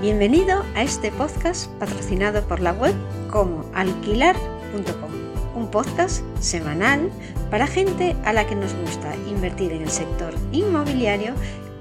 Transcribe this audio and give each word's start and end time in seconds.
Bienvenido 0.00 0.62
a 0.74 0.82
este 0.82 1.10
podcast 1.10 1.70
patrocinado 1.78 2.46
por 2.46 2.60
la 2.60 2.72
web 2.72 2.94
como 3.30 3.64
alquilar.com, 3.72 5.10
un 5.54 5.70
podcast 5.70 6.22
semanal 6.38 7.10
para 7.50 7.66
gente 7.66 8.14
a 8.26 8.34
la 8.34 8.46
que 8.46 8.54
nos 8.54 8.74
gusta 8.74 9.16
invertir 9.26 9.72
en 9.72 9.80
el 9.80 9.88
sector 9.88 10.34
inmobiliario 10.52 11.32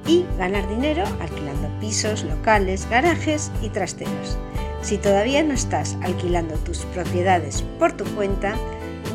y 0.07 0.23
ganar 0.37 0.65
dinero 0.69 1.03
alquilando 1.19 1.67
pisos, 1.81 2.23
locales, 2.23 2.89
garajes 2.89 3.51
y 3.61 3.67
trasteros. 3.67 4.37
Si 4.81 4.97
todavía 4.97 5.43
no 5.43 5.53
estás 5.53 5.97
alquilando 6.01 6.55
tus 6.59 6.85
propiedades 6.85 7.63
por 7.79 7.91
tu 7.91 8.05
cuenta, 8.15 8.55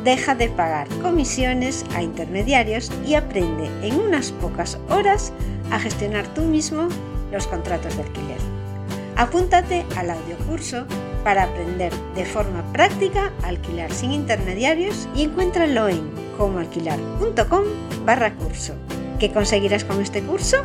deja 0.05 0.35
de 0.35 0.51
pagar 0.51 0.87
comisiones 1.01 1.87
a 1.95 2.03
intermediarios 2.03 2.93
y 3.07 3.14
aprende 3.14 3.71
en 3.82 3.98
unas 3.98 4.30
pocas 4.30 4.79
horas 4.91 5.32
a 5.71 5.79
gestionar 5.79 6.27
tú 6.35 6.43
mismo 6.43 6.89
los 7.32 7.46
contratos 7.46 7.96
de 7.96 8.03
alquiler. 8.03 8.50
Apúntate 9.21 9.84
al 9.98 10.09
audiocurso 10.09 10.87
para 11.24 11.42
aprender 11.42 11.92
de 12.15 12.24
forma 12.24 12.62
práctica 12.73 13.30
a 13.42 13.48
alquilar 13.48 13.92
sin 13.92 14.12
intermediarios 14.12 15.06
y 15.15 15.24
encuéntralo 15.24 15.91
en 15.91 16.11
comoalquilar.com 16.38 17.64
barra 18.06 18.34
curso. 18.37 18.73
¿Qué 19.19 19.30
conseguirás 19.30 19.84
con 19.84 20.01
este 20.01 20.23
curso? 20.23 20.64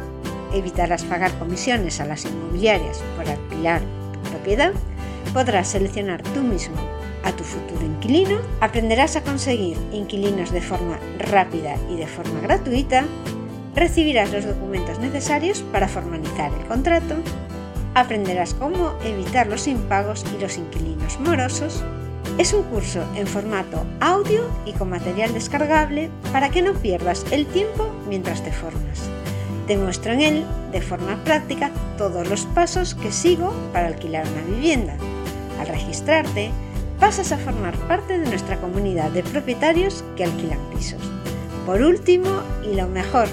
Evitarás 0.53 1.03
pagar 1.03 1.37
comisiones 1.37 1.99
a 1.99 2.05
las 2.05 2.23
inmobiliarias 2.23 3.03
por 3.17 3.27
alquilar 3.27 3.81
tu 4.13 4.29
propiedad, 4.29 4.71
podrás 5.33 5.67
seleccionar 5.67 6.23
tú 6.23 6.39
mismo 6.39 6.77
a 7.25 7.33
tu 7.33 7.43
futuro 7.43 7.85
inquilino, 7.85 8.39
aprenderás 8.61 9.17
a 9.17 9.23
conseguir 9.23 9.75
inquilinos 9.91 10.53
de 10.53 10.61
forma 10.61 10.97
rápida 11.19 11.75
y 11.91 11.97
de 11.97 12.07
forma 12.07 12.39
gratuita, 12.39 13.03
recibirás 13.75 14.31
los 14.31 14.45
documentos 14.45 14.97
necesarios 14.99 15.61
para 15.73 15.89
formalizar 15.89 16.53
el 16.53 16.65
contrato, 16.67 17.15
aprenderás 17.95 18.53
cómo 18.53 18.93
evitar 19.03 19.47
los 19.47 19.67
impagos 19.67 20.23
y 20.37 20.41
los 20.41 20.57
inquilinos 20.57 21.19
morosos. 21.19 21.83
Es 22.37 22.53
un 22.53 22.63
curso 22.63 23.01
en 23.15 23.25
formato 23.25 23.85
audio 24.01 24.43
y 24.65 24.73
con 24.73 24.89
material 24.89 25.33
descargable 25.33 26.11
para 26.31 26.49
que 26.49 26.61
no 26.61 26.73
pierdas 26.73 27.25
el 27.31 27.45
tiempo 27.47 27.89
mientras 28.07 28.43
te 28.43 28.51
formas. 28.51 29.09
Te 29.67 29.77
muestro 29.77 30.11
en 30.11 30.21
él, 30.21 30.45
de 30.71 30.81
forma 30.81 31.15
práctica, 31.23 31.71
todos 31.97 32.29
los 32.29 32.45
pasos 32.47 32.93
que 32.93 33.11
sigo 33.11 33.53
para 33.73 33.87
alquilar 33.87 34.27
una 34.27 34.55
vivienda. 34.55 34.95
Al 35.59 35.67
registrarte, 35.67 36.51
pasas 36.99 37.31
a 37.31 37.37
formar 37.37 37.75
parte 37.87 38.19
de 38.19 38.27
nuestra 38.27 38.57
comunidad 38.57 39.09
de 39.11 39.23
propietarios 39.23 40.03
que 40.17 40.25
alquilan 40.25 40.59
pisos. 40.75 41.01
Por 41.65 41.81
último, 41.81 42.29
y 42.63 42.75
lo 42.75 42.87
mejor, 42.87 43.27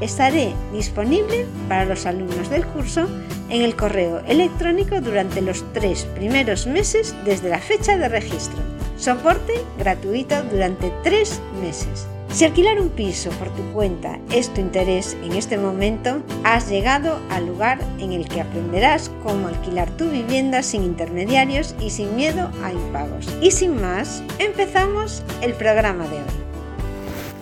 estaré 0.00 0.52
disponible 0.72 1.46
para 1.68 1.84
los 1.84 2.06
alumnos 2.06 2.50
del 2.50 2.66
curso 2.66 3.08
en 3.48 3.62
el 3.62 3.76
correo 3.76 4.20
electrónico 4.26 5.00
durante 5.00 5.40
los 5.42 5.64
tres 5.72 6.04
primeros 6.14 6.66
meses 6.66 7.14
desde 7.24 7.50
la 7.50 7.58
fecha 7.58 7.98
de 7.98 8.08
registro. 8.08 8.58
Soporte 8.96 9.54
gratuito 9.78 10.42
durante 10.44 10.92
tres 11.02 11.40
meses. 11.60 12.06
Si 12.32 12.44
alquilar 12.44 12.80
un 12.80 12.90
piso 12.90 13.30
por 13.30 13.48
tu 13.50 13.62
cuenta 13.72 14.20
es 14.30 14.54
tu 14.54 14.60
interés 14.60 15.16
en 15.24 15.32
este 15.32 15.58
momento, 15.58 16.22
has 16.44 16.68
llegado 16.68 17.18
al 17.28 17.46
lugar 17.46 17.80
en 17.98 18.12
el 18.12 18.28
que 18.28 18.40
aprenderás 18.40 19.10
cómo 19.24 19.48
alquilar 19.48 19.90
tu 19.96 20.08
vivienda 20.08 20.62
sin 20.62 20.84
intermediarios 20.84 21.74
y 21.80 21.90
sin 21.90 22.14
miedo 22.14 22.48
a 22.62 22.72
impagos. 22.72 23.26
Y 23.40 23.50
sin 23.50 23.80
más, 23.80 24.22
empezamos 24.38 25.24
el 25.42 25.54
programa 25.54 26.04
de 26.06 26.18
hoy. 26.18 26.39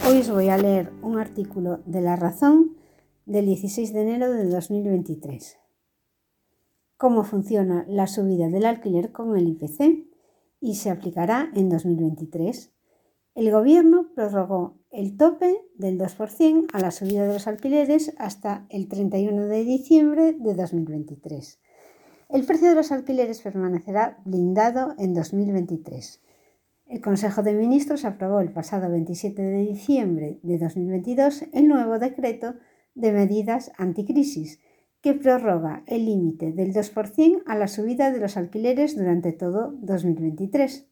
Hoy 0.09 0.20
os 0.20 0.31
voy 0.31 0.48
a 0.48 0.56
leer 0.56 0.91
un 1.03 1.19
artículo 1.19 1.83
de 1.84 2.01
La 2.01 2.17
Razón 2.17 2.78
del 3.27 3.45
16 3.45 3.92
de 3.92 4.01
enero 4.01 4.33
de 4.33 4.47
2023. 4.47 5.59
Cómo 6.97 7.25
funciona 7.25 7.84
la 7.87 8.06
subida 8.06 8.48
del 8.48 8.65
alquiler 8.65 9.12
con 9.12 9.37
el 9.37 9.47
IPC 9.48 10.06
y 10.62 10.77
se 10.77 10.89
aplicará 10.89 11.50
en 11.55 11.69
2023. 11.69 12.73
El 13.34 13.50
Gobierno 13.50 14.09
prorrogó 14.15 14.78
el 14.91 15.19
tope 15.19 15.60
del 15.75 15.99
2% 15.99 16.69
a 16.72 16.81
la 16.81 16.91
subida 16.91 17.27
de 17.27 17.34
los 17.34 17.47
alquileres 17.47 18.15
hasta 18.16 18.66
el 18.71 18.88
31 18.88 19.44
de 19.44 19.65
diciembre 19.65 20.33
de 20.33 20.54
2023. 20.54 21.60
El 22.31 22.47
precio 22.47 22.71
de 22.71 22.77
los 22.77 22.93
alquileres 22.93 23.43
permanecerá 23.43 24.22
blindado 24.25 24.94
en 24.97 25.12
2023. 25.12 26.22
El 26.88 27.03
Consejo 27.03 27.43
de 27.43 27.53
Ministros 27.53 28.06
aprobó 28.06 28.41
el 28.41 28.50
pasado 28.50 28.91
27 28.91 29.43
de 29.43 29.66
diciembre 29.66 30.41
de 30.43 30.56
2022 30.56 31.44
el 31.53 31.69
nuevo 31.69 31.99
decreto 31.99 32.54
de 32.94 33.12
medidas 33.12 33.71
anticrisis 33.76 34.59
que 35.03 35.12
prorroga 35.12 35.82
el 35.87 36.06
límite 36.06 36.50
del 36.53 36.72
2% 36.72 37.43
a 37.44 37.56
la 37.56 37.69
subida 37.69 38.10
de 38.10 38.21
los 38.21 38.38
alquileres 38.38 38.97
durante 38.97 39.32
todo 39.32 39.72
2023. 39.82 40.88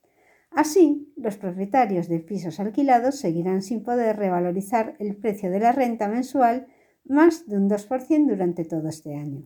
Así, 0.50 1.10
los 1.16 1.38
propietarios 1.38 2.08
de 2.08 2.20
pisos 2.20 2.60
alquilados 2.60 3.18
seguirán 3.18 3.62
sin 3.62 3.82
poder 3.82 4.18
revalorizar 4.18 4.96
el 4.98 5.16
precio 5.16 5.50
de 5.50 5.60
la 5.60 5.72
renta 5.72 6.08
mensual 6.08 6.66
más 7.04 7.48
de 7.48 7.56
un 7.56 7.70
2% 7.70 8.28
durante 8.28 8.66
todo 8.66 8.90
este 8.90 9.14
año. 9.14 9.44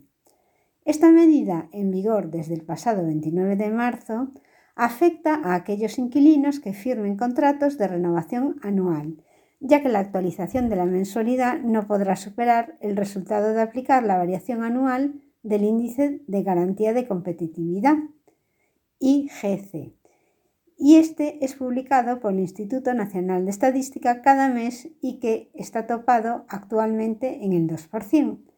Esta 0.85 1.13
medida, 1.13 1.69
en 1.71 1.93
vigor 1.93 2.33
desde 2.33 2.55
el 2.55 2.65
pasado 2.65 3.07
29 3.07 3.55
de 3.55 3.71
marzo, 3.71 4.33
afecta 4.81 5.35
a 5.45 5.55
aquellos 5.55 5.99
inquilinos 5.99 6.59
que 6.59 6.73
firmen 6.73 7.19
contratos 7.19 7.77
de 7.77 7.87
renovación 7.87 8.57
anual, 8.63 9.23
ya 9.61 9.83
que 9.83 9.91
la 9.91 9.99
actualización 9.99 10.71
de 10.71 10.77
la 10.77 10.87
mensualidad 10.87 11.61
no 11.61 11.87
podrá 11.87 12.17
superar 12.17 12.79
el 12.81 12.97
resultado 12.97 13.53
de 13.53 13.61
aplicar 13.61 14.03
la 14.05 14.17
variación 14.17 14.63
anual 14.63 15.21
del 15.43 15.65
índice 15.65 16.23
de 16.27 16.43
garantía 16.43 16.95
de 16.95 17.07
competitividad, 17.07 17.97
IGC, 19.01 19.93
y 20.79 20.97
este 20.97 21.45
es 21.45 21.57
publicado 21.57 22.21
por 22.21 22.33
el 22.33 22.41
Instituto 22.41 22.95
Nacional 22.95 23.45
de 23.45 23.51
Estadística 23.51 24.23
cada 24.23 24.49
mes 24.49 24.89
y 25.03 25.21
que 25.21 25.51
está 25.53 25.87
topado 25.87 26.47
actualmente 26.49 27.45
en 27.45 27.53
el 27.53 27.69
2%. 27.69 28.50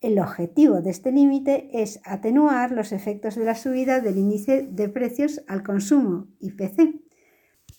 El 0.00 0.18
objetivo 0.18 0.80
de 0.80 0.88
este 0.88 1.12
límite 1.12 1.68
es 1.74 2.00
atenuar 2.04 2.72
los 2.72 2.92
efectos 2.92 3.34
de 3.34 3.44
la 3.44 3.54
subida 3.54 4.00
del 4.00 4.16
índice 4.16 4.66
de 4.66 4.88
precios 4.88 5.42
al 5.46 5.62
consumo, 5.62 6.28
IPC. 6.40 7.02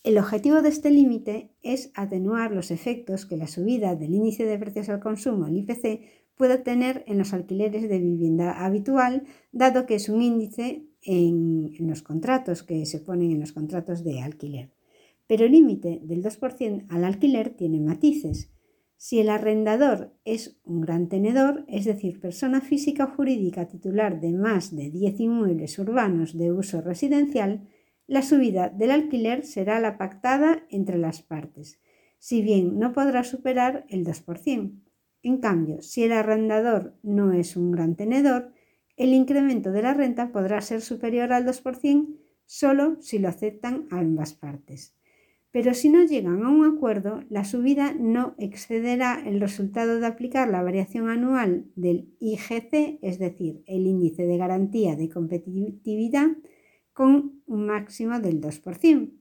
El 0.04 0.18
objetivo 0.18 0.62
de 0.62 0.68
este 0.68 0.92
límite 0.92 1.50
es 1.62 1.90
atenuar 1.94 2.52
los 2.52 2.70
efectos 2.70 3.26
que 3.26 3.36
la 3.36 3.48
subida 3.48 3.96
del 3.96 4.14
índice 4.14 4.44
de 4.44 4.56
precios 4.56 4.88
al 4.88 5.00
consumo, 5.00 5.48
el 5.48 5.56
IPC, 5.56 6.02
puede 6.36 6.58
tener 6.58 7.02
en 7.08 7.18
los 7.18 7.32
alquileres 7.32 7.88
de 7.88 7.98
vivienda 7.98 8.64
habitual, 8.64 9.24
dado 9.50 9.84
que 9.84 9.96
es 9.96 10.08
un 10.08 10.22
índice 10.22 10.86
en, 11.02 11.72
los 11.80 12.02
contratos 12.02 12.62
que 12.62 12.86
se 12.86 13.00
ponen 13.00 13.32
en 13.32 13.40
los 13.40 13.52
contratos 13.52 14.04
de 14.04 14.20
alquiler. 14.20 14.70
Pero 15.26 15.46
el 15.46 15.52
límite 15.52 15.98
del 16.04 16.22
2% 16.22 16.86
al 16.88 17.04
alquiler 17.04 17.50
tiene 17.50 17.80
matices. 17.80 18.51
Si 19.04 19.18
el 19.18 19.30
arrendador 19.30 20.14
es 20.24 20.60
un 20.62 20.80
gran 20.80 21.08
tenedor, 21.08 21.64
es 21.66 21.86
decir, 21.86 22.20
persona 22.20 22.60
física 22.60 23.06
o 23.06 23.16
jurídica 23.16 23.66
titular 23.66 24.20
de 24.20 24.32
más 24.32 24.76
de 24.76 24.92
10 24.92 25.18
inmuebles 25.18 25.76
urbanos 25.80 26.38
de 26.38 26.52
uso 26.52 26.80
residencial, 26.82 27.66
la 28.06 28.22
subida 28.22 28.68
del 28.68 28.92
alquiler 28.92 29.44
será 29.44 29.80
la 29.80 29.98
pactada 29.98 30.64
entre 30.70 30.98
las 30.98 31.20
partes, 31.20 31.80
si 32.20 32.42
bien 32.42 32.78
no 32.78 32.92
podrá 32.92 33.24
superar 33.24 33.86
el 33.88 34.04
2%. 34.04 34.80
En 35.24 35.38
cambio, 35.38 35.82
si 35.82 36.04
el 36.04 36.12
arrendador 36.12 36.96
no 37.02 37.32
es 37.32 37.56
un 37.56 37.72
gran 37.72 37.96
tenedor, 37.96 38.52
el 38.96 39.14
incremento 39.14 39.72
de 39.72 39.82
la 39.82 39.94
renta 39.94 40.30
podrá 40.30 40.60
ser 40.60 40.80
superior 40.80 41.32
al 41.32 41.44
2% 41.44 42.20
solo 42.46 42.98
si 43.00 43.18
lo 43.18 43.28
aceptan 43.28 43.88
ambas 43.90 44.32
partes. 44.34 44.94
Pero 45.52 45.74
si 45.74 45.90
no 45.90 46.02
llegan 46.02 46.42
a 46.42 46.48
un 46.48 46.64
acuerdo, 46.64 47.22
la 47.28 47.44
subida 47.44 47.94
no 47.98 48.34
excederá 48.38 49.22
el 49.26 49.38
resultado 49.38 50.00
de 50.00 50.06
aplicar 50.06 50.48
la 50.48 50.62
variación 50.62 51.10
anual 51.10 51.66
del 51.76 52.08
IGC, 52.20 52.98
es 53.02 53.18
decir, 53.18 53.62
el 53.66 53.86
índice 53.86 54.26
de 54.26 54.38
garantía 54.38 54.96
de 54.96 55.10
competitividad, 55.10 56.28
con 56.94 57.42
un 57.46 57.66
máximo 57.66 58.18
del 58.18 58.40
2%. 58.40 59.12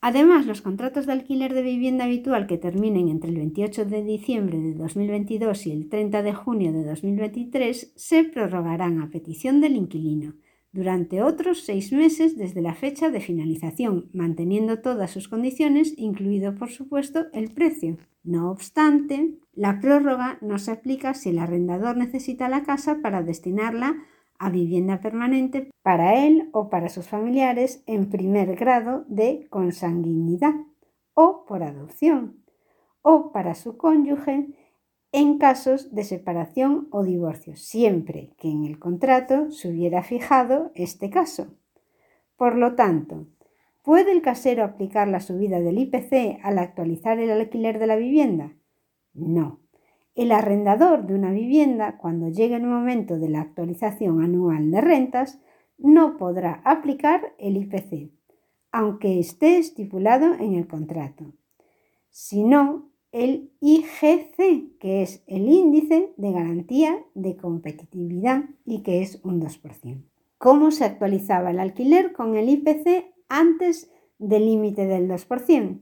Además, 0.00 0.46
los 0.46 0.62
contratos 0.62 1.06
de 1.06 1.12
alquiler 1.12 1.52
de 1.52 1.62
vivienda 1.62 2.04
habitual 2.04 2.46
que 2.46 2.56
terminen 2.56 3.08
entre 3.08 3.30
el 3.30 3.36
28 3.36 3.84
de 3.84 4.02
diciembre 4.02 4.58
de 4.58 4.74
2022 4.74 5.66
y 5.66 5.72
el 5.72 5.88
30 5.88 6.22
de 6.22 6.32
junio 6.32 6.72
de 6.72 6.84
2023 6.84 7.92
se 7.96 8.24
prorrogarán 8.24 9.02
a 9.02 9.10
petición 9.10 9.60
del 9.60 9.76
inquilino 9.76 10.36
durante 10.72 11.22
otros 11.22 11.64
seis 11.64 11.92
meses 11.92 12.36
desde 12.36 12.62
la 12.62 12.74
fecha 12.74 13.10
de 13.10 13.20
finalización, 13.20 14.08
manteniendo 14.12 14.80
todas 14.80 15.10
sus 15.10 15.28
condiciones, 15.28 15.94
incluido 15.96 16.54
por 16.54 16.70
supuesto 16.70 17.26
el 17.32 17.50
precio. 17.50 17.98
No 18.22 18.50
obstante, 18.50 19.38
la 19.52 19.80
prórroga 19.80 20.38
no 20.40 20.58
se 20.58 20.70
aplica 20.70 21.14
si 21.14 21.30
el 21.30 21.38
arrendador 21.38 21.96
necesita 21.96 22.48
la 22.48 22.62
casa 22.62 22.98
para 23.02 23.22
destinarla 23.22 23.96
a 24.38 24.50
vivienda 24.50 25.00
permanente 25.00 25.70
para 25.82 26.24
él 26.24 26.48
o 26.52 26.70
para 26.70 26.88
sus 26.88 27.08
familiares 27.08 27.82
en 27.86 28.08
primer 28.08 28.56
grado 28.56 29.04
de 29.08 29.46
consanguinidad 29.50 30.54
o 31.14 31.44
por 31.46 31.62
adopción, 31.62 32.42
o 33.02 33.32
para 33.32 33.54
su 33.54 33.76
cónyuge 33.76 34.48
en 35.12 35.38
casos 35.38 35.92
de 35.94 36.04
separación 36.04 36.88
o 36.90 37.02
divorcio, 37.02 37.56
siempre 37.56 38.32
que 38.38 38.48
en 38.48 38.64
el 38.64 38.78
contrato 38.78 39.50
se 39.50 39.68
hubiera 39.68 40.02
fijado 40.02 40.70
este 40.74 41.10
caso. 41.10 41.54
Por 42.36 42.56
lo 42.56 42.74
tanto, 42.74 43.26
¿puede 43.82 44.12
el 44.12 44.22
casero 44.22 44.64
aplicar 44.64 45.08
la 45.08 45.20
subida 45.20 45.60
del 45.60 45.78
IPC 45.78 46.40
al 46.42 46.58
actualizar 46.58 47.18
el 47.18 47.30
alquiler 47.30 47.78
de 47.78 47.86
la 47.86 47.96
vivienda? 47.96 48.52
No. 49.12 49.60
El 50.14 50.32
arrendador 50.32 51.06
de 51.06 51.14
una 51.14 51.32
vivienda, 51.32 51.96
cuando 51.98 52.28
llegue 52.28 52.56
el 52.56 52.64
momento 52.64 53.18
de 53.18 53.28
la 53.28 53.40
actualización 53.40 54.22
anual 54.22 54.70
de 54.70 54.80
rentas, 54.80 55.40
no 55.76 56.16
podrá 56.18 56.60
aplicar 56.64 57.34
el 57.38 57.56
IPC, 57.56 58.10
aunque 58.70 59.18
esté 59.18 59.58
estipulado 59.58 60.34
en 60.34 60.54
el 60.54 60.68
contrato, 60.68 61.32
sino 62.10 62.89
el 63.12 63.50
IGC, 63.60 64.78
que 64.78 65.02
es 65.02 65.22
el 65.26 65.48
índice 65.48 66.12
de 66.16 66.32
garantía 66.32 67.04
de 67.14 67.36
competitividad 67.36 68.44
y 68.64 68.82
que 68.82 69.02
es 69.02 69.20
un 69.24 69.40
2%. 69.40 70.02
¿Cómo 70.38 70.70
se 70.70 70.84
actualizaba 70.84 71.50
el 71.50 71.60
alquiler 71.60 72.12
con 72.12 72.36
el 72.36 72.48
IPC 72.48 73.12
antes 73.28 73.90
del 74.18 74.46
límite 74.46 74.86
del 74.86 75.08
2%? 75.08 75.80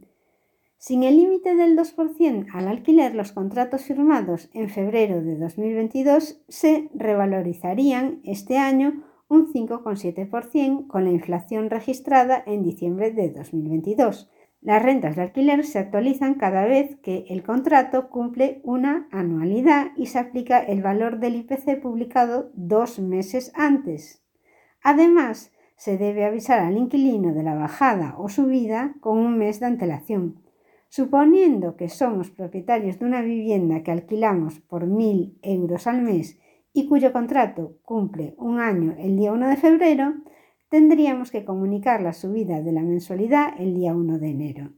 Sin 0.78 1.02
el 1.02 1.16
límite 1.16 1.54
del 1.54 1.76
2% 1.76 2.46
al 2.52 2.68
alquiler, 2.68 3.14
los 3.14 3.32
contratos 3.32 3.82
firmados 3.82 4.48
en 4.54 4.70
febrero 4.70 5.22
de 5.22 5.36
2022 5.36 6.40
se 6.48 6.88
revalorizarían 6.94 8.20
este 8.24 8.58
año 8.58 9.02
un 9.28 9.52
5,7% 9.52 10.86
con 10.86 11.04
la 11.04 11.10
inflación 11.10 11.68
registrada 11.68 12.42
en 12.46 12.62
diciembre 12.62 13.10
de 13.10 13.30
2022 13.30 14.30
las 14.60 14.82
rentas 14.82 15.14
de 15.14 15.22
alquiler 15.22 15.64
se 15.64 15.78
actualizan 15.78 16.34
cada 16.34 16.64
vez 16.66 16.96
que 16.96 17.26
el 17.28 17.42
contrato 17.42 18.10
cumple 18.10 18.60
una 18.64 19.08
anualidad 19.12 19.92
y 19.96 20.06
se 20.06 20.18
aplica 20.18 20.58
el 20.58 20.82
valor 20.82 21.20
del 21.20 21.36
IPC 21.36 21.80
publicado 21.80 22.50
dos 22.54 22.98
meses 22.98 23.52
antes. 23.54 24.22
Además, 24.82 25.52
se 25.76 25.96
debe 25.96 26.24
avisar 26.24 26.58
al 26.58 26.76
inquilino 26.76 27.32
de 27.32 27.44
la 27.44 27.54
bajada 27.54 28.16
o 28.18 28.28
subida 28.28 28.94
con 29.00 29.18
un 29.18 29.38
mes 29.38 29.60
de 29.60 29.66
antelación. 29.66 30.42
Suponiendo 30.88 31.76
que 31.76 31.88
somos 31.88 32.30
propietarios 32.30 32.98
de 32.98 33.04
una 33.04 33.22
vivienda 33.22 33.82
que 33.82 33.92
alquilamos 33.92 34.58
por 34.58 34.86
1.000 34.86 35.38
euros 35.42 35.86
al 35.86 36.02
mes 36.02 36.36
y 36.72 36.88
cuyo 36.88 37.12
contrato 37.12 37.78
cumple 37.84 38.34
un 38.38 38.58
año 38.58 38.96
el 38.98 39.16
día 39.16 39.32
1 39.32 39.48
de 39.48 39.56
febrero, 39.56 40.14
tendríamos 40.68 41.30
que 41.30 41.44
comunicar 41.44 42.02
la 42.02 42.12
subida 42.12 42.62
de 42.62 42.72
la 42.72 42.82
mensualidad 42.82 43.54
el 43.58 43.74
día 43.74 43.94
1 43.94 44.18
de 44.18 44.30
enero, 44.30 44.72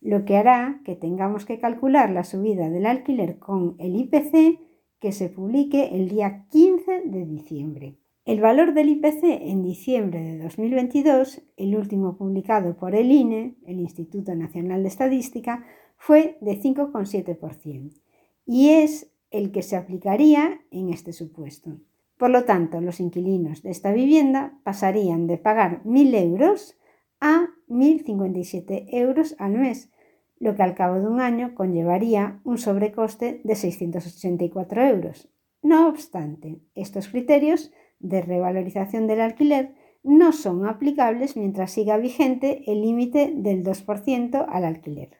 lo 0.00 0.24
que 0.24 0.36
hará 0.36 0.80
que 0.84 0.96
tengamos 0.96 1.44
que 1.44 1.58
calcular 1.58 2.10
la 2.10 2.24
subida 2.24 2.70
del 2.70 2.86
alquiler 2.86 3.38
con 3.38 3.76
el 3.78 3.96
IPC 3.96 4.60
que 5.00 5.12
se 5.12 5.28
publique 5.28 5.96
el 5.96 6.08
día 6.08 6.46
15 6.50 7.02
de 7.06 7.24
diciembre. 7.24 7.96
El 8.26 8.40
valor 8.40 8.74
del 8.74 8.90
IPC 8.90 9.24
en 9.24 9.62
diciembre 9.62 10.20
de 10.20 10.38
2022, 10.38 11.42
el 11.56 11.74
último 11.74 12.16
publicado 12.16 12.76
por 12.76 12.94
el 12.94 13.10
INE, 13.10 13.56
el 13.66 13.80
Instituto 13.80 14.34
Nacional 14.34 14.82
de 14.82 14.88
Estadística, 14.88 15.64
fue 15.96 16.36
de 16.40 16.60
5,7% 16.60 18.00
y 18.46 18.68
es 18.70 19.10
el 19.30 19.52
que 19.52 19.62
se 19.62 19.76
aplicaría 19.76 20.60
en 20.70 20.90
este 20.90 21.12
supuesto. 21.12 21.78
Por 22.20 22.28
lo 22.28 22.44
tanto, 22.44 22.82
los 22.82 23.00
inquilinos 23.00 23.62
de 23.62 23.70
esta 23.70 23.92
vivienda 23.92 24.52
pasarían 24.62 25.26
de 25.26 25.38
pagar 25.38 25.82
1.000 25.84 26.14
euros 26.16 26.78
a 27.18 27.46
1.057 27.66 28.88
euros 28.90 29.34
al 29.38 29.52
mes, 29.52 29.90
lo 30.38 30.54
que 30.54 30.62
al 30.62 30.74
cabo 30.74 31.00
de 31.00 31.06
un 31.06 31.22
año 31.22 31.54
conllevaría 31.54 32.38
un 32.44 32.58
sobrecoste 32.58 33.40
de 33.42 33.54
684 33.54 34.82
euros. 34.82 35.30
No 35.62 35.88
obstante, 35.88 36.60
estos 36.74 37.08
criterios 37.08 37.72
de 38.00 38.20
revalorización 38.20 39.06
del 39.06 39.22
alquiler 39.22 39.74
no 40.02 40.32
son 40.32 40.66
aplicables 40.66 41.38
mientras 41.38 41.70
siga 41.70 41.96
vigente 41.96 42.70
el 42.70 42.82
límite 42.82 43.32
del 43.34 43.64
2% 43.64 44.44
al 44.46 44.64
alquiler. 44.66 45.19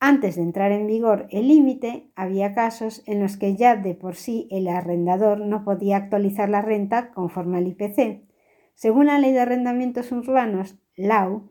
Antes 0.00 0.36
de 0.36 0.42
entrar 0.42 0.70
en 0.70 0.86
vigor 0.86 1.26
el 1.30 1.48
límite, 1.48 2.12
había 2.14 2.54
casos 2.54 3.02
en 3.06 3.20
los 3.20 3.36
que 3.36 3.56
ya 3.56 3.74
de 3.74 3.94
por 3.96 4.14
sí 4.14 4.46
el 4.52 4.68
arrendador 4.68 5.40
no 5.40 5.64
podía 5.64 5.96
actualizar 5.96 6.48
la 6.48 6.62
renta 6.62 7.10
conforme 7.10 7.58
al 7.58 7.66
IPC. 7.66 8.22
Según 8.74 9.06
la 9.06 9.18
Ley 9.18 9.32
de 9.32 9.40
Arrendamientos 9.40 10.12
Urbanos, 10.12 10.78
LAU, 10.94 11.50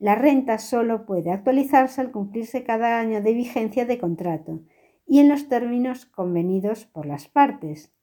la 0.00 0.16
renta 0.16 0.58
solo 0.58 1.06
puede 1.06 1.30
actualizarse 1.30 2.00
al 2.00 2.10
cumplirse 2.10 2.64
cada 2.64 2.98
año 2.98 3.22
de 3.22 3.32
vigencia 3.32 3.86
de 3.86 3.98
contrato 3.98 4.62
y 5.06 5.20
en 5.20 5.28
los 5.28 5.48
términos 5.48 6.04
convenidos 6.04 6.86
por 6.86 7.06
las 7.06 7.28
partes. 7.28 7.94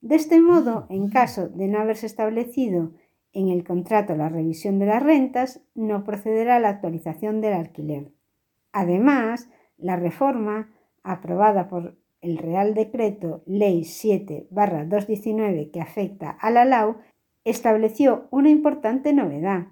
De 0.00 0.14
este 0.14 0.40
modo, 0.40 0.86
en 0.90 1.10
caso 1.10 1.48
de 1.48 1.66
no 1.66 1.80
haberse 1.80 2.06
establecido 2.06 2.92
en 3.32 3.48
el 3.48 3.64
contrato 3.64 4.14
la 4.14 4.28
revisión 4.28 4.78
de 4.78 4.86
las 4.86 5.02
rentas, 5.02 5.60
no 5.74 6.04
procederá 6.04 6.60
la 6.60 6.68
actualización 6.68 7.40
del 7.40 7.54
alquiler. 7.54 8.12
Además, 8.72 9.48
la 9.76 9.96
reforma 9.96 10.70
aprobada 11.02 11.68
por 11.68 11.96
el 12.20 12.38
Real 12.38 12.74
Decreto 12.74 13.42
Ley 13.46 13.80
7-219 13.82 15.70
que 15.70 15.80
afecta 15.80 16.30
a 16.30 16.50
la 16.50 16.64
LAU 16.64 16.96
estableció 17.44 18.28
una 18.30 18.50
importante 18.50 19.12
novedad, 19.12 19.68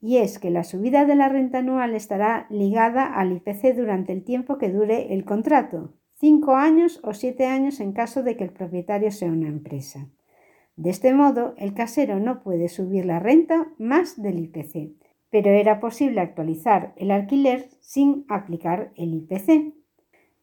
y 0.00 0.18
es 0.18 0.38
que 0.38 0.50
la 0.50 0.62
subida 0.62 1.04
de 1.04 1.16
la 1.16 1.28
renta 1.28 1.58
anual 1.58 1.96
estará 1.96 2.46
ligada 2.50 3.04
al 3.04 3.32
IPC 3.32 3.74
durante 3.74 4.12
el 4.12 4.22
tiempo 4.22 4.56
que 4.56 4.70
dure 4.70 5.12
el 5.12 5.24
contrato, 5.24 5.94
cinco 6.14 6.54
años 6.54 7.00
o 7.02 7.14
siete 7.14 7.46
años 7.46 7.80
en 7.80 7.92
caso 7.92 8.22
de 8.22 8.36
que 8.36 8.44
el 8.44 8.52
propietario 8.52 9.10
sea 9.10 9.32
una 9.32 9.48
empresa. 9.48 10.08
De 10.76 10.90
este 10.90 11.12
modo, 11.12 11.54
el 11.58 11.74
casero 11.74 12.20
no 12.20 12.44
puede 12.44 12.68
subir 12.68 13.04
la 13.04 13.18
renta 13.18 13.72
más 13.78 14.22
del 14.22 14.38
IPC 14.38 15.07
pero 15.30 15.50
era 15.50 15.80
posible 15.80 16.20
actualizar 16.20 16.94
el 16.96 17.10
alquiler 17.10 17.68
sin 17.80 18.24
aplicar 18.28 18.92
el 18.96 19.14
IPC. 19.14 19.74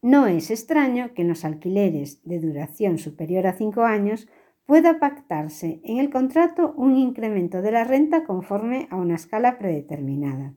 No 0.02 0.26
es 0.26 0.50
extraño 0.50 1.14
que 1.14 1.22
en 1.22 1.28
los 1.28 1.44
alquileres 1.44 2.22
de 2.24 2.38
duración 2.38 2.98
superior 2.98 3.46
a 3.46 3.54
5 3.54 3.82
años 3.82 4.28
pueda 4.66 4.98
pactarse 4.98 5.80
en 5.84 5.98
el 5.98 6.10
contrato 6.10 6.74
un 6.76 6.96
incremento 6.96 7.62
de 7.62 7.72
la 7.72 7.84
renta 7.84 8.24
conforme 8.24 8.88
a 8.90 8.96
una 8.96 9.14
escala 9.14 9.58
predeterminada 9.58 10.54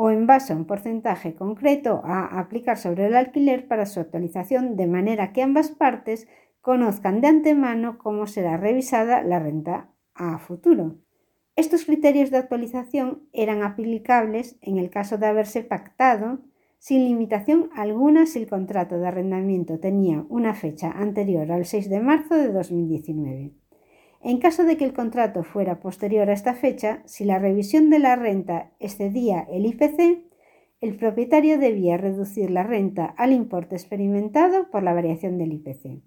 o 0.00 0.10
en 0.10 0.28
base 0.28 0.52
a 0.52 0.56
un 0.56 0.64
porcentaje 0.64 1.34
concreto 1.34 2.02
a 2.04 2.38
aplicar 2.38 2.78
sobre 2.78 3.06
el 3.06 3.16
alquiler 3.16 3.66
para 3.66 3.84
su 3.84 3.98
actualización 3.98 4.76
de 4.76 4.86
manera 4.86 5.32
que 5.32 5.42
ambas 5.42 5.70
partes 5.72 6.28
conozcan 6.60 7.20
de 7.20 7.26
antemano 7.26 7.98
cómo 7.98 8.28
será 8.28 8.56
revisada 8.56 9.24
la 9.24 9.40
renta 9.40 9.90
a 10.14 10.38
futuro. 10.38 10.98
Estos 11.58 11.86
criterios 11.86 12.30
de 12.30 12.36
actualización 12.36 13.24
eran 13.32 13.64
aplicables 13.64 14.56
en 14.62 14.78
el 14.78 14.90
caso 14.90 15.18
de 15.18 15.26
haberse 15.26 15.64
pactado 15.64 16.38
sin 16.78 17.04
limitación 17.04 17.68
alguna 17.74 18.26
si 18.26 18.38
el 18.38 18.46
contrato 18.46 18.96
de 18.96 19.08
arrendamiento 19.08 19.80
tenía 19.80 20.24
una 20.28 20.54
fecha 20.54 20.92
anterior 20.92 21.50
al 21.50 21.64
6 21.64 21.90
de 21.90 21.98
marzo 21.98 22.36
de 22.36 22.52
2019. 22.52 23.50
En 24.22 24.38
caso 24.38 24.62
de 24.62 24.76
que 24.76 24.84
el 24.84 24.92
contrato 24.92 25.42
fuera 25.42 25.80
posterior 25.80 26.30
a 26.30 26.34
esta 26.34 26.54
fecha, 26.54 27.02
si 27.06 27.24
la 27.24 27.40
revisión 27.40 27.90
de 27.90 27.98
la 27.98 28.14
renta 28.14 28.70
excedía 28.78 29.40
el 29.50 29.66
IPC, 29.66 30.28
el 30.80 30.94
propietario 30.94 31.58
debía 31.58 31.96
reducir 31.96 32.52
la 32.52 32.62
renta 32.62 33.06
al 33.16 33.32
importe 33.32 33.74
experimentado 33.74 34.70
por 34.70 34.84
la 34.84 34.94
variación 34.94 35.38
del 35.38 35.54
IPC. 35.54 36.02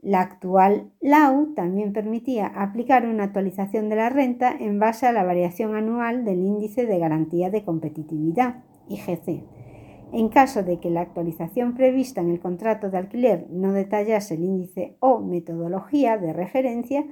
La 0.00 0.20
actual 0.20 0.92
LAU 1.00 1.54
también 1.54 1.92
permitía 1.92 2.46
aplicar 2.46 3.04
una 3.06 3.24
actualización 3.24 3.88
de 3.88 3.96
la 3.96 4.10
renta 4.10 4.56
en 4.56 4.78
base 4.78 5.06
a 5.06 5.12
la 5.12 5.24
variación 5.24 5.74
anual 5.74 6.24
del 6.24 6.38
índice 6.38 6.86
de 6.86 6.98
garantía 6.98 7.50
de 7.50 7.64
competitividad, 7.64 8.62
IGC. 8.88 9.42
En 10.12 10.28
caso 10.28 10.62
de 10.62 10.78
que 10.78 10.88
la 10.88 11.00
actualización 11.00 11.74
prevista 11.74 12.20
en 12.20 12.30
el 12.30 12.40
contrato 12.40 12.90
de 12.90 12.98
alquiler 12.98 13.46
no 13.50 13.72
detallase 13.72 14.34
el 14.34 14.44
índice 14.44 14.96
o 15.00 15.18
metodología 15.18 16.16
de 16.16 16.32
referencia, 16.32 17.04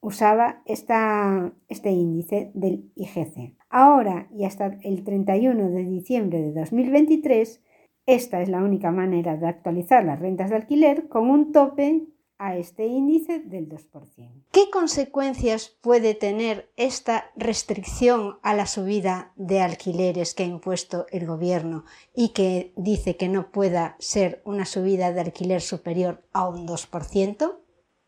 usaba 0.00 0.62
este 0.66 1.90
índice 1.90 2.50
del 2.54 2.92
IGC. 2.94 3.56
Ahora 3.70 4.28
y 4.30 4.44
hasta 4.44 4.78
el 4.82 5.02
31 5.02 5.70
de 5.70 5.84
diciembre 5.84 6.42
de 6.42 6.52
2023, 6.52 7.64
esta 8.06 8.42
es 8.42 8.50
la 8.50 8.62
única 8.62 8.92
manera 8.92 9.38
de 9.38 9.46
actualizar 9.46 10.04
las 10.04 10.20
rentas 10.20 10.50
de 10.50 10.56
alquiler 10.56 11.08
con 11.08 11.30
un 11.30 11.52
tope 11.52 12.06
a 12.44 12.58
este 12.58 12.86
índice 12.86 13.38
del 13.38 13.70
2%. 13.70 14.44
¿Qué 14.52 14.68
consecuencias 14.70 15.78
puede 15.80 16.14
tener 16.14 16.70
esta 16.76 17.30
restricción 17.36 18.38
a 18.42 18.52
la 18.52 18.66
subida 18.66 19.32
de 19.36 19.62
alquileres 19.62 20.34
que 20.34 20.42
ha 20.42 20.46
impuesto 20.46 21.06
el 21.10 21.26
gobierno 21.26 21.86
y 22.14 22.30
que 22.30 22.74
dice 22.76 23.16
que 23.16 23.30
no 23.30 23.50
pueda 23.50 23.96
ser 23.98 24.42
una 24.44 24.66
subida 24.66 25.10
de 25.12 25.22
alquiler 25.22 25.62
superior 25.62 26.22
a 26.34 26.46
un 26.46 26.68
2%? 26.68 27.56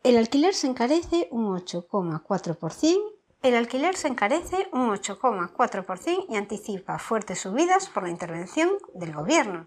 El 0.03 0.17
alquiler 0.17 0.53
se 0.53 0.67
encarece 0.67 1.27
un 1.31 1.47
8,4%. 1.47 2.95
El 3.41 3.55
alquiler 3.55 3.95
se 3.95 4.07
encarece 4.07 4.67
un 4.71 4.89
8,4% 4.89 6.25
y 6.29 6.35
anticipa 6.35 6.99
fuertes 6.99 7.39
subidas 7.39 7.89
por 7.89 8.03
la 8.03 8.09
intervención 8.09 8.69
del 8.93 9.13
gobierno. 9.13 9.65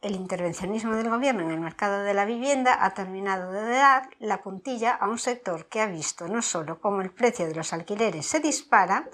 El 0.00 0.14
intervencionismo 0.14 0.94
del 0.94 1.10
gobierno 1.10 1.42
en 1.42 1.50
el 1.50 1.60
mercado 1.60 2.02
de 2.04 2.14
la 2.14 2.24
vivienda 2.24 2.84
ha 2.84 2.94
terminado 2.94 3.50
de 3.50 3.68
dar 3.68 4.10
la 4.20 4.42
puntilla 4.42 4.92
a 4.92 5.08
un 5.08 5.18
sector 5.18 5.66
que 5.66 5.80
ha 5.80 5.86
visto 5.86 6.28
no 6.28 6.40
solo 6.42 6.80
cómo 6.80 7.00
el 7.00 7.10
precio 7.10 7.46
de 7.46 7.54
los 7.54 7.72
alquileres 7.72 8.26
se 8.26 8.40
dispara, 8.40 9.08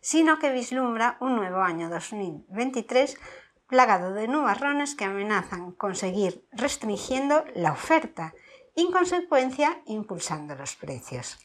sino 0.00 0.38
que 0.38 0.52
vislumbra 0.52 1.16
un 1.20 1.34
nuevo 1.34 1.60
año 1.60 1.90
2023 1.90 3.18
plagado 3.66 4.14
de 4.14 4.28
nubarrones 4.28 4.94
que 4.94 5.04
amenazan 5.04 5.72
con 5.72 5.96
seguir 5.96 6.46
restringiendo 6.52 7.44
la 7.54 7.72
oferta 7.72 8.32
y 8.76 8.82
en 8.82 8.92
consecuencia 8.92 9.82
impulsando 9.86 10.54
los 10.54 10.76
precios. 10.76 11.38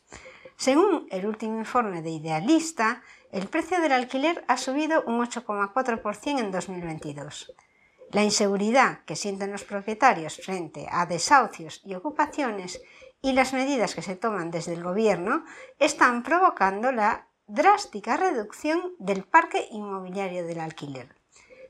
Según 0.56 1.08
el 1.10 1.26
último 1.26 1.58
informe 1.58 2.04
de 2.04 2.12
Idealista, 2.12 3.02
el 3.32 3.48
precio 3.48 3.82
del 3.82 3.92
alquiler 3.92 4.46
ha 4.48 4.58
subido 4.58 5.04
un 5.08 5.20
8,4% 5.20 6.40
en 6.40 6.52
2022. 6.52 7.54
La 8.14 8.24
inseguridad 8.24 9.00
que 9.06 9.16
sienten 9.16 9.52
los 9.52 9.64
propietarios 9.64 10.38
frente 10.38 10.88
a 10.92 11.08
desahucios 11.08 11.82
y 11.84 11.96
ocupaciones 11.96 12.80
y 13.24 13.34
las 13.34 13.54
medidas 13.54 13.96
que 13.96 14.04
se 14.04 14.16
toman 14.16 14.52
desde 14.52 14.74
el 14.74 14.84
gobierno 14.84 15.44
están 15.80 16.22
provocando 16.22 16.92
la 16.92 17.28
drástica 17.48 18.16
reducción 18.16 18.94
del 19.00 19.24
parque 19.24 19.68
inmobiliario 19.72 20.46
del 20.46 20.60
alquiler. 20.60 21.16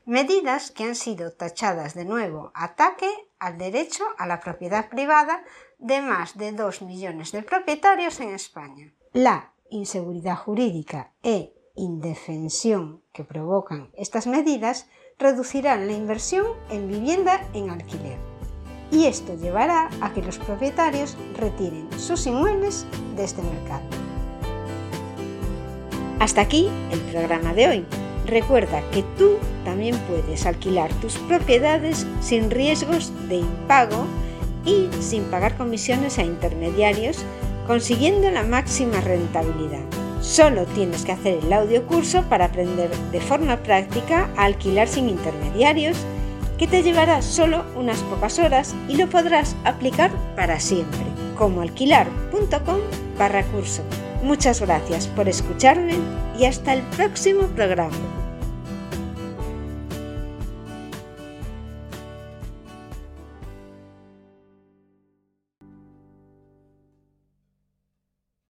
Medidas 0.04 0.70
que 0.70 0.84
han 0.84 0.96
sido 0.96 1.32
tachadas 1.32 1.94
de 1.94 2.04
nuevo 2.04 2.52
ataque 2.54 3.08
al 3.38 3.56
derecho 3.56 4.04
a 4.18 4.26
la 4.26 4.40
propiedad 4.40 4.90
privada 4.90 5.42
de 5.78 6.02
más 6.02 6.36
de 6.36 6.52
2 6.52 6.82
millones 6.82 7.32
de 7.32 7.42
propietarios 7.42 8.20
en 8.20 8.34
España. 8.34 8.92
La 9.14 9.54
inseguridad 9.70 10.36
jurídica 10.36 11.14
e 11.22 11.54
indefensión 11.74 13.02
que 13.12 13.24
provocan 13.24 13.90
estas 13.94 14.26
medidas 14.26 14.88
reducirán 15.18 15.86
la 15.86 15.92
inversión 15.92 16.46
en 16.70 16.88
vivienda 16.88 17.40
en 17.54 17.70
alquiler. 17.70 18.18
Y 18.90 19.06
esto 19.06 19.34
llevará 19.34 19.88
a 20.00 20.12
que 20.12 20.22
los 20.22 20.38
propietarios 20.38 21.16
retiren 21.36 21.88
sus 21.98 22.26
inmuebles 22.26 22.86
de 23.16 23.24
este 23.24 23.42
mercado. 23.42 23.84
Hasta 26.20 26.40
aquí 26.40 26.68
el 26.90 27.00
programa 27.00 27.54
de 27.54 27.68
hoy. 27.68 27.86
Recuerda 28.26 28.82
que 28.90 29.02
tú 29.18 29.32
también 29.64 29.96
puedes 30.08 30.46
alquilar 30.46 30.92
tus 30.94 31.16
propiedades 31.18 32.06
sin 32.20 32.50
riesgos 32.50 33.12
de 33.28 33.36
impago 33.36 34.06
y 34.64 34.88
sin 35.00 35.24
pagar 35.24 35.56
comisiones 35.56 36.18
a 36.18 36.22
intermediarios, 36.22 37.24
consiguiendo 37.66 38.30
la 38.30 38.42
máxima 38.42 39.00
rentabilidad. 39.00 40.03
Solo 40.24 40.64
tienes 40.64 41.04
que 41.04 41.12
hacer 41.12 41.44
el 41.44 41.52
audio 41.52 41.86
curso 41.86 42.22
para 42.30 42.46
aprender 42.46 42.90
de 43.12 43.20
forma 43.20 43.58
práctica 43.58 44.30
a 44.38 44.46
alquilar 44.46 44.88
sin 44.88 45.10
intermediarios, 45.10 45.98
que 46.56 46.66
te 46.66 46.82
llevará 46.82 47.20
solo 47.20 47.62
unas 47.76 47.98
pocas 48.04 48.38
horas 48.38 48.74
y 48.88 48.96
lo 48.96 49.06
podrás 49.10 49.54
aplicar 49.64 50.10
para 50.34 50.58
siempre, 50.60 51.04
como 51.36 51.60
alquilar.com 51.60 52.78
barra 53.18 53.42
curso. 53.44 53.82
Muchas 54.22 54.62
gracias 54.62 55.08
por 55.08 55.28
escucharme 55.28 55.96
y 56.38 56.46
hasta 56.46 56.72
el 56.72 56.80
próximo 56.96 57.42
programa. 57.48 58.23